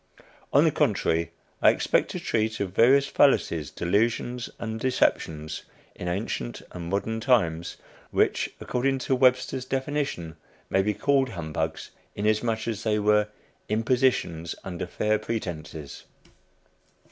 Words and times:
On 0.51 0.63
the 0.63 0.71
contrary, 0.71 1.29
I 1.61 1.69
expect 1.69 2.09
to 2.09 2.19
treat 2.19 2.59
of 2.59 2.73
various 2.73 3.05
fallacies, 3.05 3.69
delusions, 3.69 4.49
and 4.57 4.79
deceptions 4.79 5.61
in 5.93 6.07
ancient 6.07 6.63
and 6.71 6.89
modern 6.89 7.19
times, 7.19 7.77
which, 8.09 8.49
according 8.59 8.97
to 8.97 9.15
Webster's 9.15 9.63
definition, 9.63 10.37
may 10.71 10.81
be 10.81 10.95
called 10.95 11.29
"humbugs," 11.29 11.91
inasmuch 12.15 12.67
as 12.67 12.81
they 12.81 12.97
were 12.97 13.27
"impositions 13.69 14.55
under 14.63 14.87
fair 14.87 15.19
pretences." 15.19 16.05